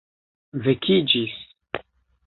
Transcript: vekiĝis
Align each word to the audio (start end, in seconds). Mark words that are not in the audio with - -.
vekiĝis 0.63 1.39